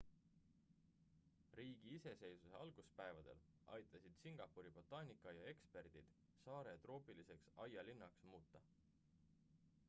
[1.57, 3.43] riigi iseseisvuse alguspäevadel
[3.75, 6.11] aitasid singapuri botaanikaaia eksperdid
[6.47, 8.65] saare troopiliseks aialinnaks muuta